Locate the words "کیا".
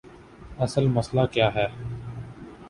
1.31-1.53